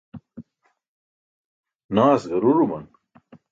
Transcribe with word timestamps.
naas 1.93 2.23
garuruman 2.31 2.85